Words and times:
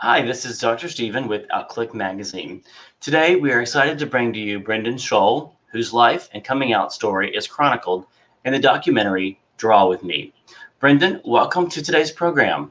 Hi, 0.00 0.22
this 0.22 0.44
is 0.44 0.60
Dr. 0.60 0.88
Steven 0.88 1.26
with 1.26 1.50
Outclick 1.50 1.92
Magazine. 1.92 2.62
Today, 3.00 3.34
we 3.34 3.50
are 3.50 3.62
excited 3.62 3.98
to 3.98 4.06
bring 4.06 4.32
to 4.32 4.38
you 4.38 4.60
Brendon 4.60 4.94
Scholl, 4.94 5.54
whose 5.72 5.92
life 5.92 6.28
and 6.32 6.44
coming 6.44 6.72
out 6.72 6.92
story 6.92 7.34
is 7.34 7.48
chronicled 7.48 8.06
in 8.44 8.52
the 8.52 8.60
documentary 8.60 9.40
Draw 9.56 9.88
With 9.88 10.04
Me. 10.04 10.32
Brendon, 10.78 11.20
welcome 11.24 11.68
to 11.70 11.82
today's 11.82 12.12
program. 12.12 12.70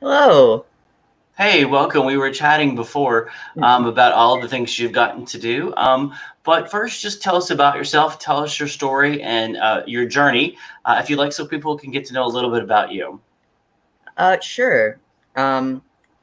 Hello. 0.00 0.64
Hey, 1.36 1.64
welcome. 1.64 2.04
We 2.04 2.16
were 2.16 2.32
chatting 2.32 2.74
before 2.74 3.30
um, 3.62 3.86
about 3.86 4.12
all 4.12 4.40
the 4.40 4.48
things 4.48 4.76
you've 4.76 4.90
gotten 4.90 5.24
to 5.26 5.38
do. 5.38 5.72
Um, 5.76 6.12
but 6.42 6.68
first, 6.68 7.00
just 7.00 7.22
tell 7.22 7.36
us 7.36 7.50
about 7.50 7.76
yourself. 7.76 8.18
Tell 8.18 8.38
us 8.38 8.58
your 8.58 8.68
story 8.68 9.22
and 9.22 9.56
uh, 9.56 9.84
your 9.86 10.04
journey, 10.04 10.58
uh, 10.84 10.98
if 11.00 11.08
you'd 11.08 11.20
like, 11.20 11.32
so 11.32 11.46
people 11.46 11.78
can 11.78 11.92
get 11.92 12.04
to 12.06 12.12
know 12.12 12.24
a 12.24 12.26
little 12.26 12.50
bit 12.50 12.64
about 12.64 12.90
you. 12.90 13.20
Uh, 14.16 14.36
sure. 14.40 14.98
Um, 15.36 15.80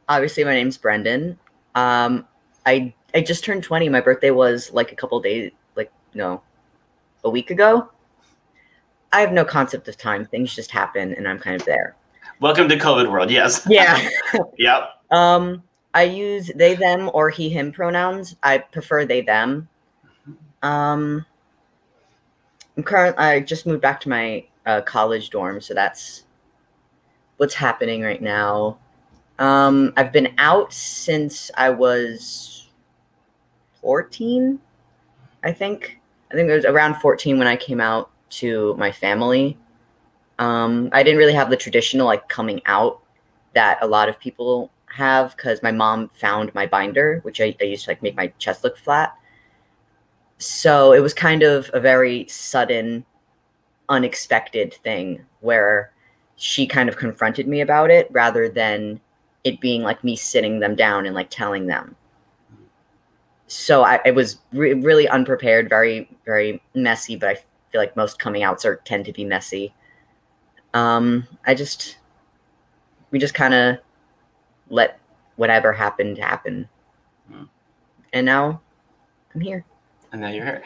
obviously, 0.07 0.43
my 0.43 0.53
name's 0.53 0.77
Brendon. 0.77 1.37
Um, 1.75 2.27
I 2.65 2.93
I 3.13 3.21
just 3.21 3.43
turned 3.43 3.63
twenty. 3.63 3.89
My 3.89 4.01
birthday 4.01 4.31
was 4.31 4.71
like 4.71 4.91
a 4.91 4.95
couple 4.95 5.19
days, 5.19 5.51
like 5.75 5.91
no, 6.13 6.41
a 7.23 7.29
week 7.29 7.51
ago. 7.51 7.89
I 9.11 9.21
have 9.21 9.31
no 9.31 9.45
concept 9.45 9.87
of 9.87 9.97
time. 9.97 10.25
Things 10.25 10.53
just 10.53 10.71
happen, 10.71 11.13
and 11.13 11.27
I'm 11.27 11.39
kind 11.39 11.59
of 11.59 11.65
there. 11.65 11.95
Welcome 12.41 12.67
to 12.67 12.77
COVID 12.77 13.09
world. 13.09 13.31
Yes. 13.31 13.65
Yeah. 13.69 14.09
yep. 14.57 15.01
Um, 15.09 15.63
I 15.93 16.03
use 16.03 16.51
they, 16.53 16.75
them, 16.75 17.09
or 17.13 17.29
he, 17.29 17.47
him 17.49 17.71
pronouns. 17.71 18.35
I 18.43 18.57
prefer 18.57 19.05
they, 19.05 19.21
them. 19.21 19.69
Um, 20.61 21.25
I'm 22.75 22.83
current. 22.83 23.17
I 23.17 23.39
just 23.39 23.65
moved 23.65 23.81
back 23.81 24.01
to 24.01 24.09
my 24.09 24.45
uh, 24.65 24.81
college 24.81 25.29
dorm, 25.29 25.61
so 25.61 25.73
that's 25.73 26.23
what's 27.37 27.53
happening 27.53 28.01
right 28.01 28.21
now. 28.21 28.77
Um, 29.37 29.93
I've 29.97 30.11
been 30.13 30.33
out 30.37 30.71
since 30.73 31.51
I 31.55 31.69
was 31.69 32.69
14, 33.81 34.59
I 35.43 35.51
think. 35.51 35.99
I 36.31 36.35
think 36.35 36.49
it 36.49 36.55
was 36.55 36.65
around 36.65 36.95
14 36.95 37.37
when 37.37 37.47
I 37.47 37.55
came 37.55 37.81
out 37.81 38.09
to 38.31 38.75
my 38.77 38.91
family. 38.91 39.57
Um, 40.39 40.89
I 40.91 41.03
didn't 41.03 41.17
really 41.17 41.33
have 41.33 41.49
the 41.49 41.57
traditional 41.57 42.05
like 42.05 42.27
coming 42.27 42.61
out 42.65 43.01
that 43.53 43.77
a 43.81 43.87
lot 43.87 44.09
of 44.09 44.19
people 44.19 44.71
have 44.87 45.35
because 45.35 45.61
my 45.61 45.71
mom 45.71 46.09
found 46.09 46.53
my 46.55 46.65
binder, 46.65 47.19
which 47.23 47.41
I, 47.41 47.55
I 47.61 47.65
used 47.65 47.85
to 47.85 47.91
like 47.91 48.01
make 48.01 48.15
my 48.15 48.27
chest 48.39 48.63
look 48.63 48.77
flat. 48.77 49.15
So 50.37 50.93
it 50.93 50.99
was 50.99 51.13
kind 51.13 51.43
of 51.43 51.69
a 51.73 51.79
very 51.79 52.27
sudden, 52.27 53.05
unexpected 53.87 54.73
thing 54.73 55.25
where 55.41 55.91
she 56.35 56.67
kind 56.67 56.89
of 56.89 56.97
confronted 56.97 57.47
me 57.47 57.61
about 57.61 57.89
it 57.91 58.09
rather 58.11 58.49
than 58.49 58.99
it 59.45 59.61
being 59.61 59.83
like 59.83 60.03
me 60.03 60.17
sitting 60.17 60.59
them 60.59 60.75
down 60.75 61.05
and 61.05 61.15
like 61.15 61.29
telling 61.29 61.67
them. 61.67 61.95
So 63.47 63.83
I, 63.83 64.01
it 64.03 64.15
was 64.15 64.39
re- 64.51 64.73
really 64.73 65.07
unprepared, 65.07 65.69
very, 65.69 66.09
very 66.25 66.61
messy, 66.73 67.15
but 67.15 67.29
I 67.29 67.35
feel 67.71 67.79
like 67.79 67.95
most 67.95 68.17
coming 68.17 68.41
outs 68.41 68.65
are 68.65 68.77
tend 68.85 69.05
to 69.05 69.13
be 69.13 69.23
messy. 69.23 69.73
Um, 70.73 71.27
I 71.45 71.53
just, 71.53 71.97
we 73.11 73.19
just 73.19 73.35
kind 73.35 73.53
of 73.53 73.77
let 74.69 74.99
whatever 75.35 75.71
happened 75.71 76.17
happen. 76.17 76.67
Mm. 77.31 77.47
And 78.13 78.25
now 78.25 78.61
I'm 79.35 79.41
here. 79.41 79.63
And 80.11 80.21
now 80.21 80.29
you're 80.29 80.45
here. 80.45 80.63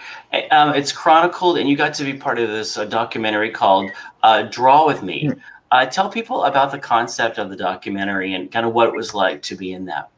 Um, 0.51 0.73
it's 0.73 0.93
chronicled, 0.93 1.57
and 1.57 1.69
you 1.69 1.75
got 1.75 1.93
to 1.95 2.05
be 2.05 2.13
part 2.13 2.39
of 2.39 2.47
this 2.47 2.77
uh, 2.77 2.85
documentary 2.85 3.49
called 3.49 3.91
uh, 4.23 4.43
Draw 4.43 4.87
With 4.87 5.03
Me. 5.03 5.25
Mm. 5.25 5.39
Uh, 5.71 5.85
tell 5.85 6.09
people 6.09 6.45
about 6.45 6.71
the 6.71 6.79
concept 6.79 7.37
of 7.37 7.49
the 7.49 7.55
documentary 7.55 8.33
and 8.33 8.51
kind 8.51 8.65
of 8.65 8.73
what 8.73 8.87
it 8.87 8.95
was 8.95 9.13
like 9.13 9.41
to 9.43 9.55
be 9.55 9.73
in 9.73 9.85
that. 9.85 10.09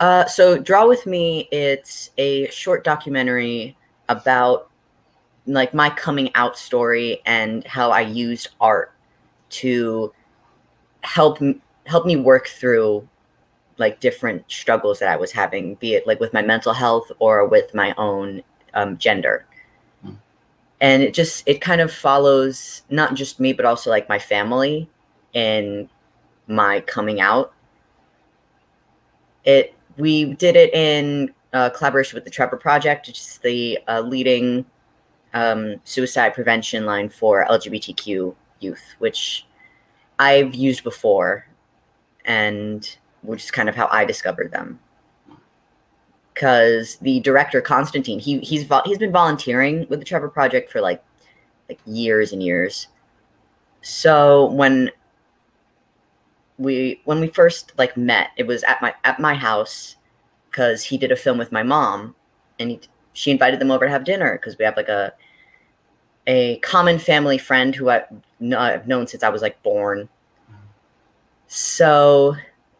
Uh, 0.00 0.26
so 0.26 0.58
Draw 0.58 0.86
With 0.86 1.06
Me, 1.06 1.48
it's 1.50 2.10
a 2.18 2.48
short 2.50 2.84
documentary 2.84 3.76
about 4.08 4.70
like 5.46 5.74
my 5.74 5.90
coming 5.90 6.30
out 6.34 6.58
story 6.58 7.22
and 7.26 7.66
how 7.66 7.90
I 7.90 8.00
used 8.00 8.48
art 8.60 8.92
to 9.48 10.12
help 11.02 11.38
help 11.86 12.04
me 12.04 12.16
work 12.16 12.48
through 12.48 13.08
like 13.78 14.00
different 14.00 14.50
struggles 14.50 14.98
that 14.98 15.08
I 15.08 15.16
was 15.16 15.32
having, 15.32 15.74
be 15.76 15.94
it 15.94 16.06
like 16.06 16.18
with 16.18 16.32
my 16.32 16.42
mental 16.42 16.72
health 16.72 17.10
or 17.18 17.46
with 17.46 17.74
my 17.74 17.94
own 17.96 18.42
um, 18.74 18.98
gender. 18.98 19.46
And 20.80 21.02
it 21.02 21.14
just 21.14 21.42
it 21.46 21.60
kind 21.60 21.80
of 21.80 21.92
follows 21.92 22.82
not 22.90 23.14
just 23.14 23.40
me 23.40 23.52
but 23.52 23.64
also 23.64 23.90
like 23.90 24.08
my 24.08 24.18
family 24.18 24.88
and 25.34 25.88
my 26.46 26.80
coming 26.80 27.20
out. 27.20 27.52
It 29.44 29.74
we 29.96 30.34
did 30.34 30.56
it 30.56 30.74
in 30.74 31.32
uh, 31.52 31.70
collaboration 31.70 32.16
with 32.16 32.24
the 32.24 32.30
Trevor 32.30 32.56
Project, 32.56 33.06
which 33.06 33.18
is 33.18 33.38
the 33.42 33.78
uh, 33.88 34.00
leading 34.00 34.66
um, 35.32 35.76
suicide 35.84 36.34
prevention 36.34 36.84
line 36.84 37.08
for 37.08 37.46
LGBTQ 37.48 38.34
youth, 38.60 38.94
which 38.98 39.46
I've 40.18 40.54
used 40.54 40.84
before, 40.84 41.46
and 42.24 42.96
which 43.22 43.44
is 43.44 43.50
kind 43.50 43.68
of 43.68 43.74
how 43.74 43.88
I 43.90 44.04
discovered 44.04 44.52
them. 44.52 44.78
Because 46.36 46.96
the 46.96 47.20
director 47.20 47.62
Constantine, 47.62 48.18
he 48.18 48.40
he's 48.40 48.64
vo- 48.64 48.82
he's 48.84 48.98
been 48.98 49.10
volunteering 49.10 49.86
with 49.88 50.00
the 50.00 50.04
Trevor 50.04 50.28
Project 50.28 50.70
for 50.70 50.82
like 50.82 51.02
like 51.70 51.80
years 51.86 52.30
and 52.30 52.42
years. 52.42 52.88
So 53.80 54.44
when 54.52 54.90
we 56.58 57.00
when 57.04 57.20
we 57.20 57.28
first 57.28 57.72
like 57.78 57.96
met, 57.96 58.32
it 58.36 58.46
was 58.46 58.62
at 58.64 58.82
my 58.82 58.94
at 59.04 59.18
my 59.18 59.32
house 59.32 59.96
because 60.50 60.82
he 60.84 60.98
did 60.98 61.10
a 61.10 61.16
film 61.16 61.38
with 61.38 61.52
my 61.52 61.62
mom, 61.62 62.14
and 62.58 62.72
he, 62.72 62.80
she 63.14 63.30
invited 63.30 63.58
them 63.58 63.70
over 63.70 63.86
to 63.86 63.90
have 63.90 64.04
dinner 64.04 64.36
because 64.36 64.58
we 64.58 64.66
have 64.66 64.76
like 64.76 64.90
a 64.90 65.14
a 66.26 66.58
common 66.58 66.98
family 66.98 67.38
friend 67.38 67.74
who 67.74 67.88
I, 67.88 68.04
I've 68.54 68.86
known 68.86 69.06
since 69.06 69.22
I 69.22 69.30
was 69.30 69.40
like 69.40 69.62
born. 69.62 70.08
Mm-hmm. 70.50 70.60
So 71.46 72.36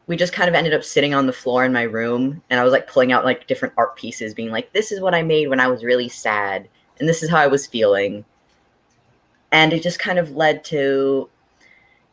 we 0.07 0.17
just 0.17 0.33
kind 0.33 0.49
of 0.49 0.55
ended 0.55 0.75
up 0.75 0.85
sitting 0.85 1.15
on 1.15 1.27
the 1.27 1.33
floor 1.33 1.65
in 1.65 1.73
my 1.73 1.83
room, 1.83 2.43
and 2.49 2.61
I 2.61 2.65
was 2.65 2.73
like 2.73 2.87
pulling 2.87 3.13
out 3.13 3.25
like 3.25 3.47
different 3.47 3.75
art 3.77 3.97
pieces, 3.97 4.35
being 4.35 4.51
like, 4.51 4.73
"This 4.73 4.93
is 4.93 5.01
what 5.01 5.15
I 5.15 5.23
made 5.23 5.49
when 5.49 5.61
I 5.61 5.67
was 5.69 5.85
really 5.85 6.09
sad, 6.09 6.69
and 6.99 7.09
this 7.09 7.23
is 7.23 7.31
how 7.31 7.39
I 7.39 7.49
was 7.49 7.67
feeling." 7.67 8.25
And 9.53 9.73
it 9.73 9.83
just 9.83 9.99
kind 9.99 10.19
of 10.19 10.37
led 10.37 10.65
to 10.67 11.29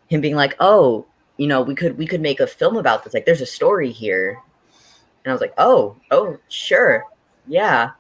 him 0.08 0.22
being 0.22 0.36
like, 0.36 0.56
"Oh, 0.60 1.06
you 1.38 1.48
know, 1.48 1.62
we 1.62 1.76
could 1.76 1.98
we 1.98 2.08
could 2.08 2.22
make 2.22 2.40
a 2.40 2.48
film 2.48 2.78
about 2.78 3.04
this. 3.04 3.14
Like, 3.14 3.26
there's 3.26 3.42
a 3.42 3.46
story 3.46 3.92
here." 3.92 4.42
And 5.24 5.32
I 5.32 5.34
was 5.34 5.42
like, 5.42 5.54
"Oh, 5.58 5.98
oh, 6.12 6.40
sure, 6.50 7.06
yeah." 7.48 7.92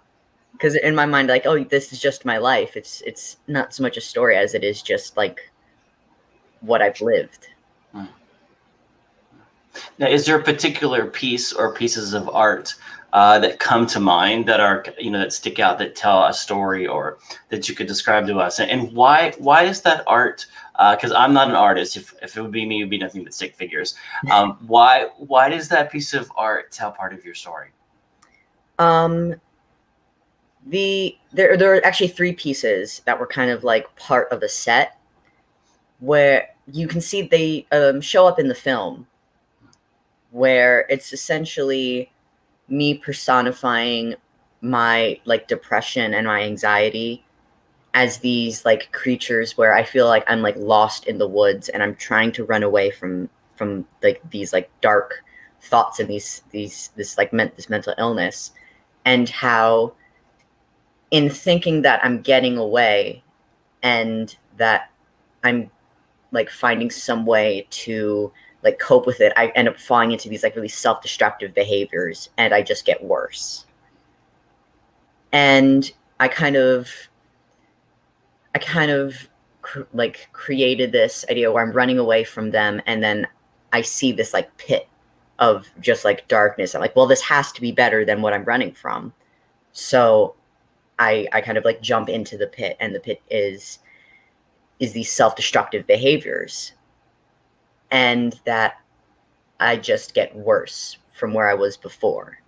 Because 0.53 0.75
in 0.75 0.95
my 0.95 1.05
mind, 1.05 1.29
like, 1.29 1.45
oh, 1.45 1.63
this 1.63 1.91
is 1.93 1.99
just 1.99 2.25
my 2.25 2.37
life. 2.37 2.77
It's 2.77 3.01
it's 3.01 3.37
not 3.47 3.73
so 3.73 3.83
much 3.83 3.97
a 3.97 4.01
story 4.01 4.37
as 4.37 4.53
it 4.55 4.63
is 4.63 4.81
just 4.81 5.17
like 5.17 5.51
what 6.61 6.81
I've 6.81 7.01
lived. 7.01 7.49
Hmm. 7.91 8.05
Now, 9.97 10.07
is 10.07 10.25
there 10.25 10.37
a 10.37 10.43
particular 10.43 11.05
piece 11.05 11.53
or 11.53 11.73
pieces 11.73 12.13
of 12.13 12.29
art 12.29 12.75
uh, 13.13 13.37
that 13.39 13.59
come 13.59 13.85
to 13.87 13.99
mind 13.99 14.47
that 14.47 14.59
are, 14.59 14.83
you 14.99 15.11
know, 15.11 15.19
that 15.19 15.33
stick 15.33 15.59
out, 15.59 15.77
that 15.79 15.95
tell 15.95 16.25
a 16.25 16.33
story, 16.33 16.87
or 16.87 17.17
that 17.49 17.69
you 17.69 17.75
could 17.75 17.87
describe 17.87 18.27
to 18.27 18.39
us? 18.39 18.59
And, 18.59 18.69
and 18.69 18.93
why 18.93 19.33
why 19.37 19.63
is 19.63 19.81
that 19.81 20.03
art? 20.07 20.45
Because 20.73 21.11
I'm 21.11 21.33
not 21.33 21.49
an 21.49 21.55
artist. 21.55 21.95
If, 21.95 22.13
if 22.21 22.35
it 22.35 22.41
would 22.41 22.51
be 22.51 22.65
me, 22.65 22.79
it 22.79 22.83
would 22.83 22.89
be 22.89 22.97
nothing 22.97 23.23
but 23.23 23.33
stick 23.33 23.55
figures. 23.55 23.95
Um, 24.31 24.57
why 24.65 25.09
why 25.17 25.49
does 25.49 25.69
that 25.69 25.91
piece 25.91 26.13
of 26.13 26.31
art 26.35 26.71
tell 26.71 26.91
part 26.91 27.13
of 27.13 27.23
your 27.23 27.35
story? 27.35 27.69
Um, 28.79 29.35
the 30.65 31.17
there 31.31 31.57
there 31.57 31.75
are 31.75 31.85
actually 31.85 32.07
three 32.07 32.33
pieces 32.33 33.01
that 33.05 33.19
were 33.19 33.27
kind 33.27 33.51
of 33.51 33.63
like 33.63 33.93
part 33.95 34.31
of 34.31 34.41
a 34.43 34.49
set 34.49 34.97
where 35.99 36.49
you 36.71 36.87
can 36.87 37.01
see 37.01 37.21
they 37.21 37.65
um, 37.71 38.01
show 38.01 38.27
up 38.27 38.39
in 38.39 38.47
the 38.47 38.55
film 38.55 39.07
where 40.33 40.87
it's 40.89 41.13
essentially 41.13 42.11
me 42.67 42.95
personifying 42.95 44.15
my 44.61 45.19
like 45.25 45.47
depression 45.47 46.13
and 46.13 46.25
my 46.25 46.41
anxiety 46.41 47.23
as 47.93 48.17
these 48.17 48.65
like 48.65 48.91
creatures 48.91 49.55
where 49.55 49.75
I 49.75 49.83
feel 49.83 50.07
like 50.07 50.23
I'm 50.27 50.41
like 50.41 50.55
lost 50.57 51.05
in 51.05 51.19
the 51.19 51.27
woods 51.27 51.69
and 51.69 51.83
I'm 51.83 51.95
trying 51.95 52.31
to 52.33 52.45
run 52.45 52.63
away 52.63 52.89
from 52.89 53.29
from 53.55 53.85
like 54.01 54.21
these 54.31 54.51
like 54.51 54.71
dark 54.81 55.23
thoughts 55.61 55.99
and 55.99 56.09
these 56.09 56.41
these 56.49 56.89
this 56.95 57.15
like 57.15 57.31
meant 57.31 57.55
this 57.55 57.69
mental 57.69 57.93
illness 57.99 58.53
and 59.05 59.29
how 59.29 59.93
in 61.11 61.29
thinking 61.29 61.83
that 61.83 62.03
I'm 62.03 62.21
getting 62.21 62.57
away 62.57 63.23
and 63.83 64.35
that 64.57 64.89
I'm 65.43 65.69
like 66.31 66.49
finding 66.49 66.89
some 66.89 67.27
way 67.27 67.67
to 67.69 68.31
like 68.63 68.79
cope 68.79 69.05
with 69.05 69.21
it, 69.21 69.33
I 69.35 69.47
end 69.49 69.67
up 69.67 69.77
falling 69.77 70.11
into 70.11 70.29
these 70.29 70.43
like 70.43 70.55
really 70.55 70.69
self-destructive 70.69 71.53
behaviors 71.53 72.29
and 72.37 72.53
I 72.53 72.61
just 72.61 72.85
get 72.85 73.03
worse. 73.03 73.65
And 75.31 75.91
I 76.19 76.27
kind 76.27 76.55
of 76.55 76.89
I 78.55 78.59
kind 78.59 78.91
of 78.91 79.29
cr- 79.61 79.81
like 79.93 80.29
created 80.31 80.91
this 80.91 81.25
idea 81.29 81.51
where 81.51 81.63
I'm 81.63 81.73
running 81.73 81.99
away 81.99 82.23
from 82.23 82.51
them 82.51 82.81
and 82.85 83.03
then 83.03 83.27
I 83.73 83.81
see 83.81 84.11
this 84.11 84.33
like 84.33 84.55
pit 84.57 84.87
of 85.39 85.67
just 85.79 86.05
like 86.05 86.27
darkness. 86.27 86.75
I'm 86.75 86.81
like, 86.81 86.95
well, 86.95 87.07
this 87.07 87.21
has 87.23 87.51
to 87.53 87.61
be 87.61 87.71
better 87.71 88.05
than 88.05 88.21
what 88.21 88.33
I'm 88.33 88.45
running 88.45 88.71
from. 88.73 89.11
So 89.71 90.35
I 90.99 91.27
I 91.33 91.41
kind 91.41 91.57
of 91.57 91.65
like 91.65 91.81
jump 91.81 92.07
into 92.09 92.37
the 92.37 92.47
pit 92.47 92.77
and 92.79 92.93
the 92.93 92.99
pit 92.99 93.21
is 93.29 93.79
is 94.79 94.93
these 94.93 95.11
self-destructive 95.11 95.87
behaviors. 95.87 96.73
And 97.93 98.37
that 98.45 98.81
I 99.59 99.77
just 99.77 100.13
get 100.13 100.35
worse 100.35 100.97
from 101.13 101.33
where 101.33 101.47
I 101.47 101.53
was 101.53 101.77
before. 101.77 102.39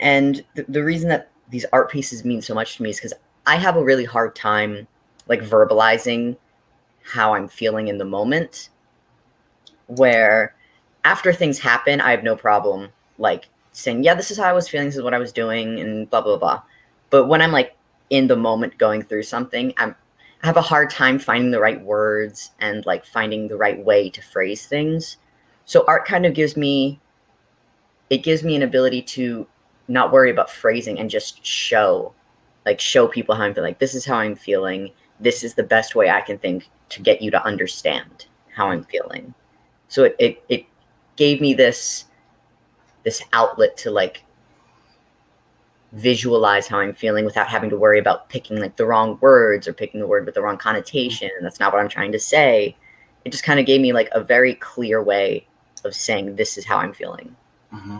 And 0.00 0.44
th- 0.54 0.66
the 0.68 0.82
reason 0.82 1.08
that 1.10 1.30
these 1.50 1.66
art 1.72 1.90
pieces 1.90 2.24
mean 2.24 2.40
so 2.40 2.54
much 2.54 2.76
to 2.76 2.82
me 2.82 2.90
is 2.90 2.96
because 2.96 3.14
I 3.46 3.56
have 3.56 3.76
a 3.76 3.84
really 3.84 4.04
hard 4.04 4.34
time 4.34 4.86
like 5.26 5.40
verbalizing 5.40 6.36
how 7.02 7.34
I'm 7.34 7.48
feeling 7.48 7.88
in 7.88 7.98
the 7.98 8.04
moment. 8.04 8.70
Where 9.86 10.54
after 11.04 11.32
things 11.32 11.58
happen, 11.58 12.00
I 12.00 12.10
have 12.10 12.22
no 12.22 12.36
problem 12.36 12.90
like 13.18 13.48
saying, 13.72 14.04
yeah, 14.04 14.14
this 14.14 14.30
is 14.30 14.36
how 14.36 14.44
I 14.44 14.52
was 14.52 14.68
feeling, 14.68 14.88
this 14.88 14.96
is 14.96 15.02
what 15.02 15.14
I 15.14 15.18
was 15.18 15.32
doing, 15.32 15.80
and 15.80 16.08
blah 16.10 16.20
blah 16.20 16.36
blah. 16.36 16.62
But 17.10 17.26
when 17.26 17.40
I'm 17.42 17.52
like 17.52 17.74
in 18.10 18.26
the 18.26 18.36
moment 18.36 18.78
going 18.78 19.02
through 19.02 19.22
something, 19.24 19.72
I'm 19.76 19.94
I 20.42 20.46
have 20.46 20.56
a 20.56 20.62
hard 20.62 20.90
time 20.90 21.18
finding 21.18 21.50
the 21.50 21.60
right 21.60 21.80
words 21.80 22.52
and 22.60 22.86
like 22.86 23.04
finding 23.04 23.48
the 23.48 23.56
right 23.56 23.82
way 23.84 24.08
to 24.10 24.22
phrase 24.22 24.66
things. 24.66 25.16
So 25.64 25.84
art 25.86 26.06
kind 26.06 26.24
of 26.26 26.34
gives 26.34 26.56
me 26.56 27.00
it 28.10 28.22
gives 28.22 28.42
me 28.42 28.56
an 28.56 28.62
ability 28.62 29.02
to 29.02 29.46
not 29.86 30.12
worry 30.12 30.30
about 30.30 30.50
phrasing 30.50 30.98
and 30.98 31.10
just 31.10 31.44
show 31.44 32.14
like 32.64 32.80
show 32.80 33.08
people 33.08 33.34
how 33.34 33.44
I'm 33.44 33.54
feeling. 33.54 33.70
Like 33.70 33.78
this 33.78 33.94
is 33.94 34.04
how 34.04 34.16
I'm 34.16 34.36
feeling. 34.36 34.92
This 35.20 35.42
is 35.42 35.54
the 35.54 35.62
best 35.62 35.94
way 35.94 36.08
I 36.08 36.20
can 36.20 36.38
think 36.38 36.68
to 36.90 37.02
get 37.02 37.20
you 37.20 37.30
to 37.32 37.44
understand 37.44 38.26
how 38.54 38.70
I'm 38.70 38.84
feeling. 38.84 39.34
So 39.88 40.04
it 40.04 40.16
it, 40.18 40.44
it 40.48 40.66
gave 41.16 41.40
me 41.40 41.54
this 41.54 42.04
this 43.02 43.22
outlet 43.32 43.76
to 43.78 43.90
like 43.90 44.24
visualize 45.92 46.66
how 46.66 46.78
I'm 46.78 46.92
feeling 46.92 47.24
without 47.24 47.48
having 47.48 47.70
to 47.70 47.76
worry 47.76 47.98
about 47.98 48.28
picking 48.28 48.58
like 48.60 48.76
the 48.76 48.86
wrong 48.86 49.18
words 49.20 49.66
or 49.66 49.72
picking 49.72 50.00
the 50.00 50.06
word 50.06 50.26
with 50.26 50.34
the 50.34 50.42
wrong 50.42 50.58
connotation. 50.58 51.30
That's 51.40 51.60
not 51.60 51.72
what 51.72 51.80
I'm 51.80 51.88
trying 51.88 52.12
to 52.12 52.18
say. 52.18 52.76
It 53.24 53.30
just 53.30 53.44
kind 53.44 53.58
of 53.58 53.66
gave 53.66 53.80
me 53.80 53.92
like 53.92 54.08
a 54.12 54.22
very 54.22 54.54
clear 54.54 55.02
way 55.02 55.46
of 55.84 55.94
saying 55.94 56.36
this 56.36 56.58
is 56.58 56.64
how 56.64 56.76
I'm 56.76 56.92
feeling. 56.92 57.34
Mm-hmm. 57.72 57.98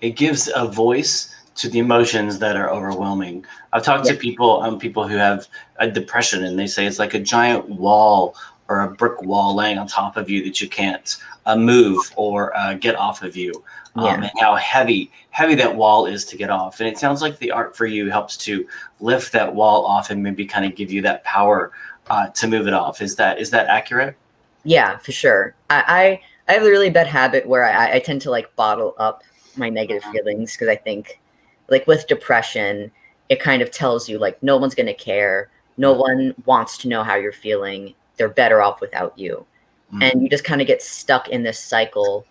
It 0.00 0.10
gives 0.10 0.50
a 0.54 0.66
voice 0.66 1.34
to 1.56 1.68
the 1.68 1.78
emotions 1.78 2.38
that 2.38 2.56
are 2.56 2.70
overwhelming. 2.70 3.44
I've 3.72 3.82
talked 3.82 4.06
yeah. 4.06 4.12
to 4.12 4.18
people, 4.18 4.62
um, 4.62 4.78
people 4.78 5.08
who 5.08 5.16
have 5.16 5.48
a 5.76 5.90
depression, 5.90 6.44
and 6.44 6.58
they 6.58 6.66
say 6.66 6.86
it's 6.86 6.98
like 6.98 7.14
a 7.14 7.18
giant 7.18 7.68
wall 7.68 8.36
or 8.68 8.80
a 8.80 8.90
brick 8.90 9.22
wall 9.22 9.54
laying 9.54 9.78
on 9.78 9.86
top 9.86 10.16
of 10.16 10.28
you 10.28 10.44
that 10.44 10.60
you 10.60 10.68
can't 10.68 11.16
uh, 11.46 11.56
move 11.56 11.98
or 12.16 12.56
uh, 12.56 12.74
get 12.74 12.96
off 12.96 13.22
of 13.22 13.36
you 13.36 13.64
um, 13.98 14.22
and 14.22 14.30
how 14.38 14.54
heavy 14.56 15.10
heavy 15.30 15.54
that 15.54 15.74
wall 15.74 16.06
is 16.06 16.24
to 16.24 16.36
get 16.36 16.50
off. 16.50 16.80
And 16.80 16.88
it 16.88 16.98
sounds 16.98 17.22
like 17.22 17.38
the 17.38 17.50
art 17.50 17.76
for 17.76 17.86
you 17.86 18.10
helps 18.10 18.36
to 18.38 18.66
lift 19.00 19.32
that 19.32 19.54
wall 19.54 19.84
off 19.84 20.10
and 20.10 20.22
maybe 20.22 20.46
kind 20.46 20.64
of 20.64 20.74
give 20.74 20.90
you 20.90 21.02
that 21.02 21.24
power 21.24 21.72
uh, 22.08 22.28
to 22.28 22.46
move 22.46 22.66
it 22.66 22.74
off. 22.74 23.02
Is 23.02 23.16
that 23.16 23.38
is 23.38 23.50
that 23.50 23.66
accurate? 23.66 24.16
Yeah, 24.64 24.96
for 24.98 25.12
sure. 25.12 25.54
I 25.70 26.20
I, 26.48 26.52
I 26.52 26.54
have 26.54 26.62
a 26.62 26.70
really 26.70 26.90
bad 26.90 27.06
habit 27.06 27.46
where 27.46 27.64
I, 27.64 27.94
I 27.94 27.98
tend 27.98 28.22
to 28.22 28.30
like 28.30 28.54
bottle 28.56 28.94
up 28.98 29.22
my 29.56 29.68
negative 29.68 30.02
uh-huh. 30.04 30.12
feelings 30.12 30.52
because 30.52 30.68
I 30.68 30.76
think 30.76 31.20
like 31.68 31.86
with 31.86 32.06
depression, 32.06 32.90
it 33.28 33.40
kind 33.40 33.62
of 33.62 33.70
tells 33.70 34.08
you 34.08 34.18
like 34.18 34.42
no 34.42 34.56
one's 34.56 34.74
gonna 34.74 34.94
care. 34.94 35.50
No 35.76 35.92
mm-hmm. 35.92 36.00
one 36.00 36.34
wants 36.44 36.78
to 36.78 36.88
know 36.88 37.02
how 37.02 37.14
you're 37.16 37.32
feeling. 37.32 37.94
They're 38.16 38.28
better 38.28 38.62
off 38.62 38.80
without 38.80 39.18
you. 39.18 39.46
Mm-hmm. 39.92 40.02
And 40.02 40.22
you 40.22 40.28
just 40.28 40.44
kind 40.44 40.60
of 40.60 40.66
get 40.66 40.82
stuck 40.82 41.28
in 41.28 41.42
this 41.42 41.60
cycle 41.60 42.26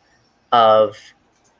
of 0.51 0.97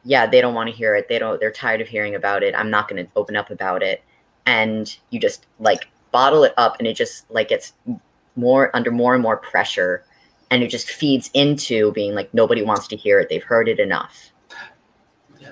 yeah, 0.05 0.27
they 0.27 0.39
don't 0.39 0.53
want 0.53 0.69
to 0.69 0.75
hear 0.75 0.95
it. 0.95 1.09
They 1.09 1.19
don't, 1.19 1.39
they're 1.39 1.51
tired 1.51 1.81
of 1.81 1.87
hearing 1.87 2.15
about 2.15 2.43
it. 2.43 2.53
I'm 2.55 2.69
not 2.69 2.87
going 2.87 3.03
to 3.03 3.11
open 3.15 3.35
up 3.35 3.49
about 3.49 3.81
it. 3.81 4.03
And 4.45 4.95
you 5.09 5.19
just 5.19 5.47
like 5.59 5.89
bottle 6.11 6.43
it 6.43 6.53
up 6.57 6.77
and 6.77 6.87
it 6.87 6.95
just 6.95 7.29
like 7.31 7.49
gets 7.49 7.73
more 8.35 8.73
under 8.75 8.91
more 8.91 9.15
and 9.15 9.23
more 9.23 9.37
pressure. 9.37 10.05
And 10.51 10.61
it 10.61 10.67
just 10.67 10.91
feeds 10.91 11.31
into 11.33 11.91
being 11.93 12.13
like, 12.13 12.31
nobody 12.33 12.61
wants 12.61 12.87
to 12.89 12.95
hear 12.95 13.19
it. 13.19 13.29
They've 13.29 13.43
heard 13.43 13.67
it 13.67 13.79
enough. 13.79 14.31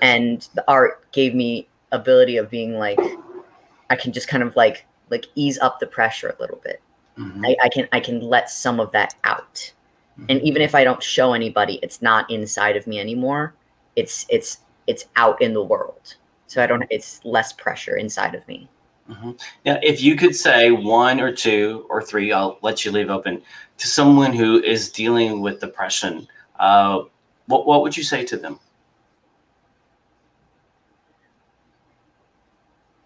And 0.00 0.48
the 0.54 0.64
art 0.68 1.10
gave 1.12 1.34
me 1.34 1.68
ability 1.92 2.36
of 2.36 2.48
being 2.48 2.74
like, 2.74 2.98
I 3.90 3.96
can 3.96 4.12
just 4.12 4.28
kind 4.28 4.42
of 4.42 4.54
like, 4.54 4.86
like 5.10 5.26
ease 5.34 5.58
up 5.58 5.80
the 5.80 5.86
pressure 5.86 6.34
a 6.36 6.40
little 6.40 6.60
bit. 6.64 6.80
Mm-hmm. 7.18 7.44
I, 7.44 7.56
I 7.64 7.68
can, 7.68 7.88
I 7.92 8.00
can 8.00 8.20
let 8.20 8.50
some 8.50 8.80
of 8.80 8.92
that 8.92 9.14
out. 9.24 9.72
Mm-hmm. 10.18 10.26
And 10.28 10.42
even 10.42 10.62
if 10.62 10.74
I 10.76 10.84
don't 10.84 11.02
show 11.02 11.32
anybody, 11.32 11.80
it's 11.82 12.00
not 12.00 12.30
inside 12.30 12.76
of 12.76 12.86
me 12.86 13.00
anymore 13.00 13.54
it's 13.96 14.26
it's 14.28 14.58
it's 14.86 15.06
out 15.16 15.40
in 15.40 15.54
the 15.54 15.62
world. 15.62 16.16
So 16.46 16.62
i 16.62 16.66
don't 16.66 16.84
it's 16.90 17.24
less 17.24 17.52
pressure 17.52 17.96
inside 17.96 18.34
of 18.34 18.46
me. 18.46 18.68
Mm-hmm. 19.10 19.32
now 19.66 19.78
if 19.82 20.00
you 20.00 20.16
could 20.16 20.34
say 20.34 20.70
one 20.70 21.20
or 21.20 21.30
two 21.30 21.84
or 21.90 22.00
three 22.00 22.32
i'll 22.32 22.58
let 22.62 22.86
you 22.86 22.90
leave 22.90 23.10
open 23.10 23.42
to 23.76 23.86
someone 23.86 24.32
who 24.32 24.62
is 24.62 24.90
dealing 24.90 25.42
with 25.42 25.60
depression 25.60 26.26
uh, 26.58 27.02
what, 27.46 27.66
what 27.66 27.82
would 27.82 27.96
you 27.96 28.02
say 28.02 28.24
to 28.24 28.36
them? 28.36 28.58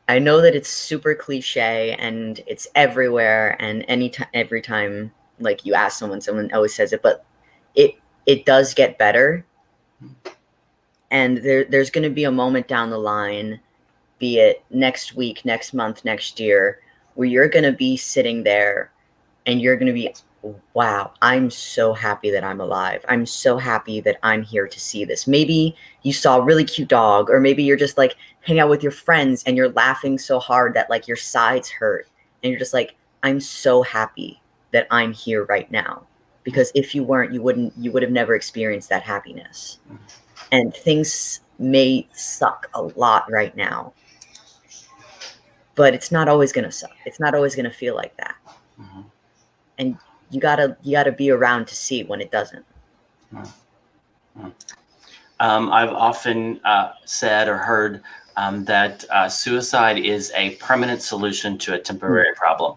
I 0.09 0.19
know 0.19 0.41
that 0.41 0.55
it's 0.55 0.71
super 0.71 1.15
cliche 1.15 1.95
and 1.99 2.41
it's 2.47 2.67
everywhere 2.75 3.57
and 3.61 3.85
anytime 3.89 4.29
every 4.33 4.63
time 4.63 5.13
like 5.39 5.67
you 5.67 5.75
ask 5.75 5.99
someone 5.99 6.21
someone 6.21 6.51
always 6.53 6.75
says 6.75 6.93
it 6.93 7.03
but 7.03 7.25
it 7.75 7.95
it 8.25 8.47
does 8.47 8.73
get 8.73 8.97
better. 8.97 9.45
Mm-hmm 10.03 10.38
and 11.11 11.39
there, 11.39 11.65
there's 11.65 11.91
going 11.91 12.05
to 12.05 12.11
be 12.11 12.25
a 12.25 12.31
moment 12.31 12.69
down 12.69 12.91
the 12.91 12.99
line 12.99 13.61
be 14.19 14.39
it 14.39 14.65
next 14.71 15.15
week 15.15 15.45
next 15.45 15.73
month 15.73 16.05
next 16.05 16.41
year 16.41 16.81
where 17.15 17.29
you're 17.29 17.49
going 17.49 17.65
to 17.65 17.73
be 17.73 17.97
sitting 17.97 18.43
there 18.43 18.91
and 19.47 19.61
you're 19.61 19.77
going 19.77 19.87
to 19.87 19.93
be 19.93 20.13
wow 20.75 21.13
i'm 21.23 21.51
so 21.51 21.93
happy 21.93 22.31
that 22.31 22.45
i'm 22.45 22.61
alive. 22.61 23.05
I'm 23.09 23.27
so 23.27 23.59
happy 23.59 24.01
that 24.01 24.19
i'm 24.23 24.43
here 24.43 24.69
to 24.69 24.81
see 24.81 25.05
this. 25.05 25.27
Maybe 25.27 25.75
you 26.03 26.13
saw 26.13 26.39
a 26.39 26.45
really 26.45 26.65
cute 26.65 26.89
dog 26.89 27.29
or 27.29 27.41
maybe 27.41 27.65
you're 27.65 27.77
just 27.77 27.99
like 27.99 28.17
hang 28.43 28.61
out 28.61 28.71
with 28.71 28.83
your 28.83 28.93
friends 28.93 29.43
and 29.45 29.57
you're 29.57 29.71
laughing 29.71 30.19
so 30.19 30.39
hard 30.39 30.75
that 30.75 30.91
like 30.91 31.09
your 31.09 31.17
sides 31.17 31.69
hurt 31.69 32.09
and 32.43 32.51
you're 32.51 32.59
just 32.59 32.75
like 32.75 32.95
i'm 33.23 33.41
so 33.41 33.83
happy 33.83 34.41
that 34.73 34.87
i'm 34.91 35.13
here 35.13 35.45
right 35.45 35.71
now. 35.71 36.05
Because 36.45 36.71
if 36.75 36.95
you 36.95 37.03
weren't 37.03 37.33
you 37.33 37.43
wouldn't 37.43 37.73
you 37.77 37.91
would 37.93 38.03
have 38.03 38.13
never 38.13 38.35
experienced 38.35 38.89
that 38.91 39.03
happiness. 39.03 39.81
Mm-hmm 39.87 40.28
and 40.53 40.75
things 40.75 41.41
may 41.59 42.07
suck 42.13 42.69
a 42.75 42.83
lot 42.83 43.31
right 43.31 43.57
now 43.57 43.93
but 45.75 45.95
it's 45.95 46.11
not 46.11 46.29
always 46.29 46.53
going 46.53 46.65
to 46.65 46.73
suck 46.73 46.91
it's 47.05 47.21
not 47.21 47.35
always 47.35 47.55
going 47.55 47.65
to 47.65 47.71
feel 47.71 47.95
like 47.95 48.17
that 48.17 48.37
mm-hmm. 48.81 49.01
and 49.79 49.97
you 50.31 50.41
gotta 50.41 50.77
you 50.83 50.93
gotta 50.93 51.13
be 51.13 51.31
around 51.31 51.67
to 51.67 51.75
see 51.75 52.05
when 52.05 52.21
it 52.21 52.31
doesn't 52.31 52.65
mm-hmm. 53.35 54.49
um, 55.41 55.73
i've 55.73 55.91
often 55.91 56.61
uh, 56.65 56.93
said 57.05 57.49
or 57.49 57.57
heard 57.57 58.03
um, 58.37 58.65
that 58.67 59.05
uh, 59.11 59.29
suicide 59.29 59.99
is 59.99 60.33
a 60.37 60.55
permanent 60.57 61.03
solution 61.03 61.59
to 61.59 61.75
a 61.75 61.79
temporary 61.79 62.29
mm-hmm. 62.29 62.39
problem 62.39 62.77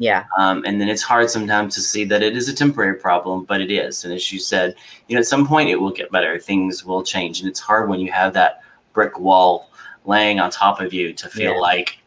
yeah. 0.00 0.24
Um, 0.38 0.64
and 0.64 0.80
then 0.80 0.88
it's 0.88 1.02
hard 1.02 1.28
sometimes 1.28 1.74
to 1.74 1.82
see 1.82 2.04
that 2.04 2.22
it 2.22 2.34
is 2.34 2.48
a 2.48 2.54
temporary 2.54 2.94
problem, 2.94 3.44
but 3.44 3.60
it 3.60 3.70
is. 3.70 4.02
And 4.02 4.14
as 4.14 4.32
you 4.32 4.38
said, 4.38 4.74
you 5.06 5.14
know, 5.14 5.20
at 5.20 5.26
some 5.26 5.46
point 5.46 5.68
it 5.68 5.76
will 5.76 5.90
get 5.90 6.10
better. 6.10 6.38
Things 6.38 6.86
will 6.86 7.02
change. 7.02 7.40
And 7.40 7.48
it's 7.48 7.60
hard 7.60 7.86
when 7.86 8.00
you 8.00 8.10
have 8.10 8.32
that 8.32 8.62
brick 8.94 9.20
wall 9.20 9.70
laying 10.06 10.40
on 10.40 10.50
top 10.50 10.80
of 10.80 10.94
you 10.94 11.12
to 11.12 11.28
feel 11.28 11.52
yeah. 11.52 11.58
like 11.58 11.98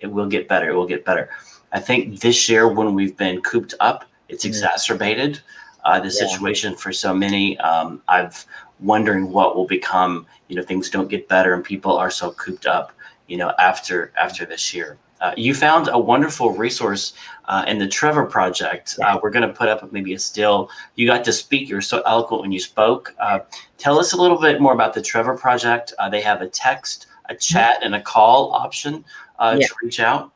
it 0.00 0.08
will 0.08 0.26
get 0.26 0.48
better. 0.48 0.70
It 0.70 0.74
will 0.74 0.88
get 0.88 1.04
better. 1.04 1.30
I 1.70 1.78
think 1.78 2.18
this 2.18 2.48
year 2.48 2.66
when 2.66 2.94
we've 2.94 3.16
been 3.16 3.40
cooped 3.42 3.74
up, 3.78 4.04
it's 4.28 4.42
mm-hmm. 4.42 4.48
exacerbated 4.48 5.38
uh, 5.84 6.00
the 6.00 6.06
yeah. 6.06 6.26
situation 6.26 6.74
for 6.74 6.92
so 6.92 7.14
many. 7.14 7.56
Um, 7.60 8.02
I've 8.08 8.44
wondering 8.80 9.30
what 9.30 9.54
will 9.54 9.68
become, 9.68 10.26
you 10.48 10.56
know, 10.56 10.64
things 10.64 10.90
don't 10.90 11.08
get 11.08 11.28
better 11.28 11.54
and 11.54 11.62
people 11.62 11.96
are 11.96 12.10
so 12.10 12.32
cooped 12.32 12.66
up, 12.66 12.90
you 13.28 13.36
know, 13.36 13.52
after 13.60 14.12
after 14.20 14.44
this 14.44 14.74
year. 14.74 14.98
Uh, 15.20 15.32
you 15.36 15.54
found 15.54 15.88
a 15.88 15.98
wonderful 15.98 16.52
resource 16.52 17.14
uh, 17.46 17.64
in 17.66 17.78
the 17.78 17.88
Trevor 17.88 18.26
Project. 18.26 18.98
Uh, 19.02 19.18
we're 19.22 19.30
going 19.30 19.46
to 19.46 19.54
put 19.54 19.68
up 19.68 19.90
maybe 19.92 20.14
a 20.14 20.18
still. 20.18 20.70
You 20.96 21.06
got 21.06 21.24
to 21.24 21.32
speak. 21.32 21.68
You're 21.68 21.80
so 21.80 22.02
eloquent 22.02 22.42
when 22.42 22.52
you 22.52 22.60
spoke. 22.60 23.14
Uh, 23.18 23.40
tell 23.78 23.98
us 23.98 24.12
a 24.12 24.16
little 24.16 24.40
bit 24.40 24.60
more 24.60 24.72
about 24.72 24.94
the 24.94 25.02
Trevor 25.02 25.36
Project. 25.36 25.92
Uh, 25.98 26.08
they 26.08 26.20
have 26.20 26.42
a 26.42 26.48
text, 26.48 27.06
a 27.28 27.32
mm-hmm. 27.32 27.38
chat, 27.38 27.78
and 27.82 27.94
a 27.94 28.02
call 28.02 28.52
option 28.52 29.04
uh, 29.38 29.56
yeah. 29.58 29.66
to 29.66 29.74
reach 29.82 30.00
out. 30.00 30.32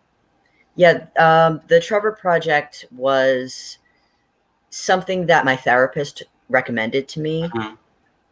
Yeah, 0.76 1.06
um, 1.18 1.60
the 1.66 1.80
Trevor 1.80 2.12
Project 2.12 2.86
was 2.92 3.78
something 4.70 5.26
that 5.26 5.44
my 5.44 5.56
therapist 5.56 6.22
recommended 6.48 7.08
to 7.08 7.20
me 7.20 7.48
mm-hmm. 7.48 7.74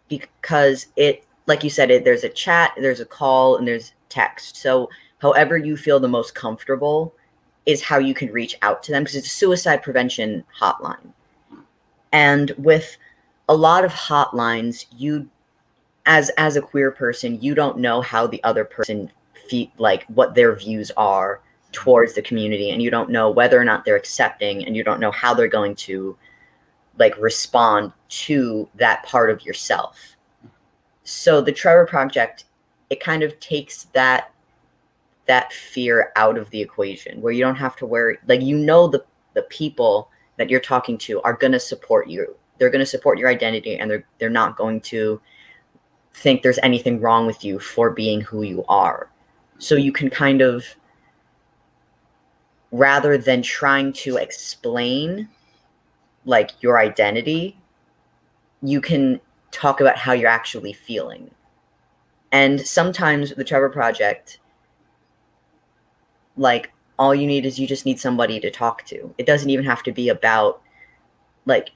because 0.08 0.86
it, 0.96 1.24
like 1.46 1.64
you 1.64 1.70
said, 1.70 1.90
it 1.90 2.04
there's 2.04 2.24
a 2.24 2.28
chat, 2.28 2.72
there's 2.78 3.00
a 3.00 3.04
call, 3.04 3.56
and 3.56 3.66
there's 3.66 3.92
text. 4.08 4.56
So 4.56 4.88
however 5.18 5.56
you 5.56 5.76
feel 5.76 6.00
the 6.00 6.08
most 6.08 6.34
comfortable 6.34 7.14
is 7.64 7.82
how 7.82 7.98
you 7.98 8.14
can 8.14 8.32
reach 8.32 8.56
out 8.62 8.82
to 8.82 8.92
them 8.92 9.02
because 9.02 9.16
it's 9.16 9.26
a 9.26 9.30
suicide 9.30 9.82
prevention 9.82 10.44
hotline. 10.60 11.12
And 12.12 12.52
with 12.56 12.96
a 13.48 13.54
lot 13.54 13.84
of 13.84 13.92
hotlines 13.92 14.86
you 14.96 15.28
as 16.04 16.30
as 16.30 16.56
a 16.56 16.62
queer 16.62 16.90
person 16.90 17.40
you 17.40 17.54
don't 17.54 17.78
know 17.78 18.00
how 18.00 18.26
the 18.26 18.42
other 18.44 18.64
person 18.64 19.10
feel 19.48 19.68
like 19.78 20.04
what 20.06 20.34
their 20.34 20.54
views 20.54 20.90
are 20.96 21.40
towards 21.72 22.14
the 22.14 22.22
community 22.22 22.70
and 22.70 22.82
you 22.82 22.90
don't 22.90 23.10
know 23.10 23.30
whether 23.30 23.60
or 23.60 23.64
not 23.64 23.84
they're 23.84 23.96
accepting 23.96 24.64
and 24.64 24.76
you 24.76 24.82
don't 24.82 25.00
know 25.00 25.10
how 25.10 25.34
they're 25.34 25.48
going 25.48 25.74
to 25.74 26.16
like 26.98 27.16
respond 27.18 27.92
to 28.08 28.68
that 28.74 29.02
part 29.04 29.30
of 29.30 29.44
yourself 29.44 30.16
so 31.04 31.40
the 31.40 31.52
trevor 31.52 31.86
project 31.86 32.44
it 32.88 33.00
kind 33.00 33.22
of 33.22 33.38
takes 33.40 33.84
that 33.92 34.32
that 35.26 35.52
fear 35.52 36.12
out 36.16 36.38
of 36.38 36.50
the 36.50 36.60
equation 36.60 37.20
where 37.20 37.32
you 37.32 37.42
don't 37.42 37.56
have 37.56 37.76
to 37.76 37.86
worry 37.86 38.16
like 38.28 38.40
you 38.40 38.56
know 38.56 38.86
the 38.86 39.04
the 39.34 39.42
people 39.42 40.10
that 40.36 40.50
you're 40.50 40.60
talking 40.60 40.98
to 40.98 41.20
are 41.22 41.32
going 41.32 41.52
to 41.52 41.60
support 41.60 42.08
you. 42.08 42.36
They're 42.58 42.70
going 42.70 42.80
to 42.80 42.86
support 42.86 43.18
your 43.18 43.28
identity 43.28 43.76
and 43.78 43.90
they're 43.90 44.06
they're 44.18 44.30
not 44.30 44.56
going 44.56 44.80
to 44.82 45.20
think 46.14 46.42
there's 46.42 46.58
anything 46.62 47.00
wrong 47.00 47.26
with 47.26 47.44
you 47.44 47.58
for 47.58 47.90
being 47.90 48.20
who 48.22 48.42
you 48.42 48.64
are. 48.68 49.10
So 49.58 49.74
you 49.74 49.92
can 49.92 50.10
kind 50.10 50.40
of 50.40 50.64
rather 52.72 53.16
than 53.16 53.42
trying 53.42 53.92
to 53.92 54.16
explain 54.16 55.28
like 56.24 56.50
your 56.62 56.78
identity 56.78 57.56
you 58.62 58.80
can 58.80 59.20
talk 59.50 59.80
about 59.80 59.96
how 59.96 60.12
you're 60.12 60.28
actually 60.28 60.72
feeling. 60.72 61.30
And 62.32 62.60
sometimes 62.60 63.34
the 63.34 63.44
trevor 63.44 63.68
project 63.68 64.40
like 66.36 66.72
all 66.98 67.14
you 67.14 67.26
need 67.26 67.44
is 67.46 67.58
you 67.58 67.66
just 67.66 67.84
need 67.86 67.98
somebody 68.00 68.40
to 68.40 68.50
talk 68.50 68.84
to 68.86 69.14
it 69.18 69.26
doesn't 69.26 69.50
even 69.50 69.64
have 69.64 69.82
to 69.82 69.92
be 69.92 70.08
about 70.08 70.60
like 71.44 71.70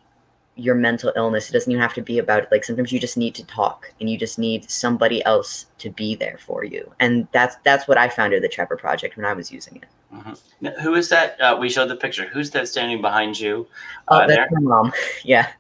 your 0.57 0.75
mental 0.75 1.12
illness 1.17 1.49
it 1.49 1.52
doesn't 1.52 1.71
even 1.71 1.81
have 1.81 1.95
to 1.95 2.02
be 2.02 2.19
about 2.19 2.50
like 2.50 2.64
sometimes 2.64 2.93
you 2.93 2.99
just 3.00 3.17
need 3.17 3.35
to 3.35 3.45
talk 3.47 3.93
and 4.00 4.11
you 4.11 4.19
just 4.19 4.38
need 4.38 4.69
somebody 4.71 5.25
else 5.25 5.67
to 5.79 5.90
be 5.90 6.14
there 6.14 6.38
for 6.45 6.64
you 6.64 6.90
and 7.00 7.26
that's 7.33 7.57
that's 7.64 7.87
what 7.88 7.97
i 7.99 8.09
found 8.09 8.33
at 8.35 8.43
the 8.43 8.49
trevor 8.49 8.76
project 8.76 9.17
when 9.17 9.25
i 9.26 9.33
was 9.33 9.50
using 9.52 9.76
it 9.76 9.85
Mhm. 10.12 10.40
Now, 10.61 10.73
Who 10.83 10.95
is 10.97 11.09
that? 11.11 11.40
Uh, 11.40 11.57
we 11.61 11.71
showed 11.71 11.87
the 11.88 11.95
picture. 11.95 12.26
Who's 12.26 12.50
that 12.50 12.67
standing 12.67 13.00
behind 13.00 13.38
you? 13.38 13.69
oh 14.09 14.17
Uh, 14.17 14.26
there. 14.26 14.49
my 14.50 14.61
mom 14.61 14.93
yeah 15.25 15.52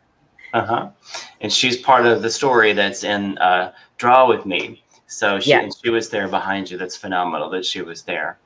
Uh 0.52 0.66
huh. 0.66 0.88
And 1.40 1.52
she's 1.52 1.76
part 1.76 2.04
of 2.04 2.20
the 2.22 2.30
story 2.30 2.72
that's 2.72 3.04
in 3.04 3.38
uh, 3.38 3.72
Draw 3.98 4.26
with 4.26 4.44
Me. 4.46 4.82
So 5.06 5.38
she 5.38 5.50
Yeah. 5.50 5.68
she 5.80 5.90
was 5.90 6.10
there 6.10 6.26
behind 6.26 6.68
you. 6.68 6.76
That's 6.78 6.96
phenomenal 6.96 7.48
that 7.50 7.64
she 7.64 7.80
was 7.82 8.02
there. 8.02 8.38